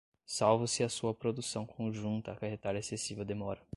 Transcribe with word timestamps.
salvo 0.25 0.65
se 0.67 0.83
a 0.83 0.89
sua 0.89 1.13
produção 1.13 1.63
conjunta 1.63 2.31
acarretar 2.31 2.75
excessiva 2.75 3.23
demora 3.23 3.61